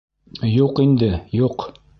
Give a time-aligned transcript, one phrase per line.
[0.53, 1.11] Юҡ инде,
[1.45, 1.73] юҡ.